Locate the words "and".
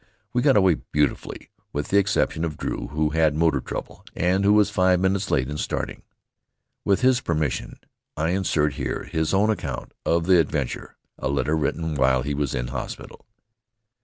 4.15-4.43